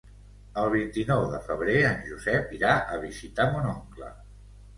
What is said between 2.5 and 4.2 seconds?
irà a visitar mon oncle.